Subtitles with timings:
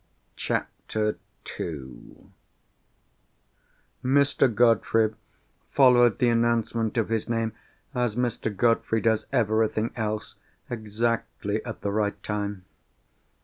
[0.35, 1.19] CHAPTER
[1.59, 2.25] II
[4.03, 4.51] Mr.
[4.55, 5.13] Godfrey
[5.69, 8.49] followed the announcement of his name—as Mr.
[8.57, 12.65] Godfrey does everything else—exactly at the right time.